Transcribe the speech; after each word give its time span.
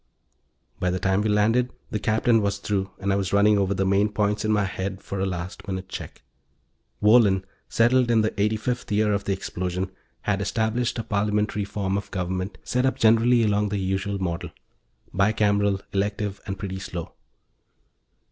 By 0.79 0.89
the 0.89 0.97
time 0.97 1.21
we 1.21 1.29
landed, 1.29 1.71
the 1.91 1.99
Captain 1.99 2.41
was 2.41 2.57
through 2.57 2.89
and 2.97 3.13
I 3.13 3.15
was 3.15 3.31
running 3.33 3.59
over 3.59 3.75
the 3.75 3.85
main 3.85 4.09
points 4.09 4.43
in 4.43 4.51
my 4.51 4.65
head, 4.65 5.03
for 5.03 5.19
a 5.19 5.27
last 5.27 5.67
minute 5.67 5.89
check. 5.89 6.23
Wohlen, 7.03 7.43
settled 7.69 8.09
in 8.09 8.21
the 8.21 8.33
eighty 8.41 8.55
fifth 8.57 8.91
year 8.91 9.13
of 9.13 9.25
the 9.25 9.33
Explosion, 9.33 9.91
had 10.21 10.41
established 10.41 10.97
a 10.97 11.03
Parliamentary 11.03 11.65
form 11.65 11.97
of 11.99 12.09
government, 12.09 12.57
set 12.63 12.83
up 12.83 12.97
generally 12.97 13.43
along 13.43 13.69
the 13.69 13.77
usual 13.77 14.17
model: 14.17 14.49
bicameral, 15.13 15.81
elective 15.93 16.41
and 16.47 16.57
pretty 16.57 16.79
slow. 16.79 17.13